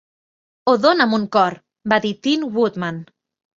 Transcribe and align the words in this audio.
"O 0.73 0.73
dona'm 0.85 1.13
un 1.19 1.27
cor", 1.37 1.59
va 1.95 2.01
dir 2.07 2.15
Tin 2.25 2.49
Woodman. 2.59 3.01